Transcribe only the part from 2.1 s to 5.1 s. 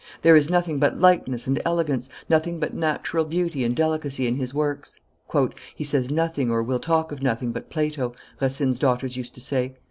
nothing but natural beauty and delicacy in his works."